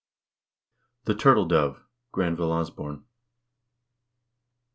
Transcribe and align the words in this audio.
THE 1.05 1.13
TURTLE 1.13 1.45
DOVE. 1.45 1.79
GRANVILLE 2.11 2.51
OSBORNE. 2.51 3.05